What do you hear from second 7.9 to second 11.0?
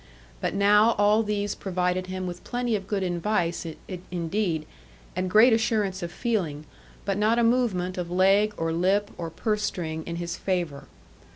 of leg, or lip, or purse string in his favour.